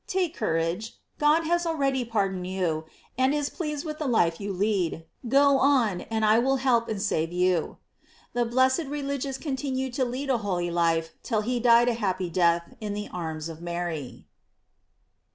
[0.07, 2.85] Take courage; God has already pardoned you,
[3.19, 6.99] and is pleased with the life you lead; go on, and I will help and
[6.99, 7.77] save you."
[8.33, 12.31] The blessed religious contin ued to lead a holy life till he died a happy
[12.31, 14.25] death in the arms of Mary.